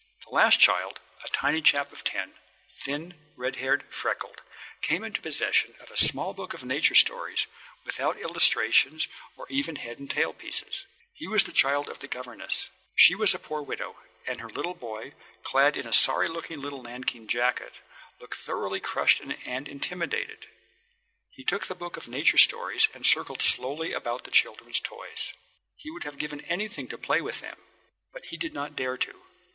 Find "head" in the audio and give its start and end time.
9.75-9.99